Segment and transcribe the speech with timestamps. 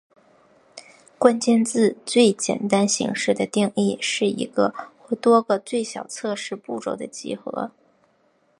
[1.19, 7.69] 关键字最简单形式的定义是一个或多个最小测试步骤的集合。